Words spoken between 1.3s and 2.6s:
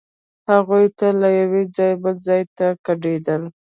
یوه ځایه بل ځای